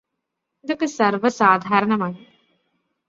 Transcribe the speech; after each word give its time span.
ഇതൊക്കെ 0.63 0.85
സർവസാധാരണമാണ് 0.85 2.19